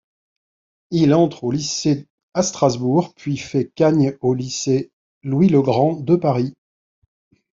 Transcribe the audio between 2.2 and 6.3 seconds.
à Strasbourg puis fait khâgne au lycée Louis-le-Grand de